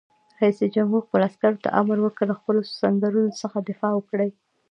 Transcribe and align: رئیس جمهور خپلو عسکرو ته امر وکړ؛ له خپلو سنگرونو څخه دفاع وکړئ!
رئیس 0.41 0.59
جمهور 0.75 1.01
خپلو 1.05 1.23
عسکرو 1.29 1.61
ته 1.63 1.69
امر 1.79 1.97
وکړ؛ 2.01 2.23
له 2.29 2.35
خپلو 2.39 2.59
سنگرونو 2.79 3.31
څخه 3.41 3.57
دفاع 3.69 3.93
وکړئ! 3.95 4.29